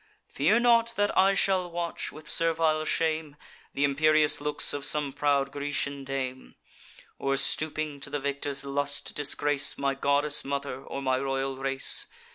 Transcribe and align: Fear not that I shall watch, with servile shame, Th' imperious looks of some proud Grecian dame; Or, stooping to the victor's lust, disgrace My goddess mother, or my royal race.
Fear 0.33 0.61
not 0.61 0.95
that 0.95 1.15
I 1.15 1.35
shall 1.35 1.69
watch, 1.69 2.11
with 2.11 2.27
servile 2.27 2.85
shame, 2.85 3.35
Th' 3.75 3.81
imperious 3.85 4.41
looks 4.41 4.73
of 4.73 4.83
some 4.83 5.13
proud 5.13 5.51
Grecian 5.51 6.03
dame; 6.03 6.55
Or, 7.19 7.37
stooping 7.37 7.99
to 7.99 8.09
the 8.09 8.19
victor's 8.19 8.65
lust, 8.65 9.13
disgrace 9.13 9.77
My 9.77 9.93
goddess 9.93 10.43
mother, 10.43 10.81
or 10.83 11.03
my 11.03 11.19
royal 11.19 11.55
race. 11.55 12.07